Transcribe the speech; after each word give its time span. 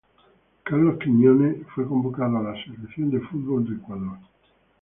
Carlos 0.63 0.97
Quiñonez 0.97 1.63
fue 1.75 1.85
convocado 1.87 2.37
a 2.37 2.41
la 2.41 2.63
Selección 2.63 3.11
de 3.11 3.19
fútbol 3.19 3.69
de 3.69 3.75
Ecuador. 3.75 4.17